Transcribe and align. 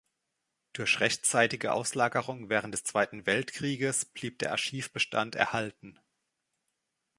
Durch 0.73 0.99
rechtzeitige 0.99 1.73
Auslagerung 1.73 2.49
während 2.49 2.73
des 2.73 2.83
Zweiten 2.83 3.27
Weltkrieges 3.27 4.03
blieb 4.05 4.39
der 4.39 4.49
Archivbestand 4.49 5.35
erhalten. 5.35 5.99